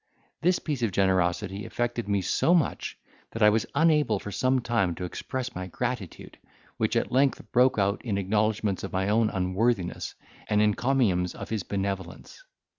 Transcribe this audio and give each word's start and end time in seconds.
This 0.41 0.57
piece 0.57 0.81
of 0.81 0.91
generosity 0.91 1.63
affected 1.63 2.09
me 2.09 2.23
so 2.23 2.55
much, 2.55 2.97
that 3.33 3.43
I 3.43 3.51
was 3.51 3.67
unable 3.75 4.17
for 4.17 4.31
some 4.31 4.59
time 4.59 4.95
to 4.95 5.03
express 5.03 5.53
my 5.53 5.67
gratitude, 5.67 6.39
which 6.77 6.95
at 6.95 7.11
length 7.11 7.51
broke 7.51 7.77
out 7.77 8.03
in 8.03 8.17
acknowledgments 8.17 8.83
of 8.83 8.91
my 8.91 9.09
own 9.09 9.29
unworthiness, 9.29 10.15
and 10.47 10.59
encomiums 10.59 11.35
on 11.35 11.45
his 11.45 11.61
benevolence. 11.61 12.43